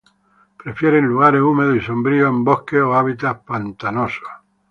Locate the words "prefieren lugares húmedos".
0.57-1.77